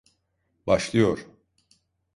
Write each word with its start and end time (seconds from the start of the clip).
Başlıyor. 0.67 1.25